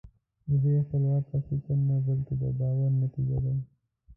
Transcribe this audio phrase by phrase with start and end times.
[0.47, 3.53] دا د خپلواک فکر نه بلکې د باور نتیجه ده.